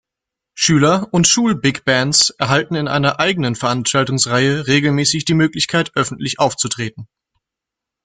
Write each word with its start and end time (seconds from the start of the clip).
Schüler- 0.55 1.09
und 1.13 1.27
Schul-Big 1.27 1.85
Bands 1.85 2.31
erhalten 2.39 2.73
in 2.73 2.87
einer 2.87 3.19
eigenen 3.19 3.53
Veranstaltungsreihe 3.53 4.65
regelmäßig 4.65 5.25
die 5.25 5.35
Möglichkeit 5.35 5.91
öffentlich 5.93 6.39
aufzutreten. 6.39 7.07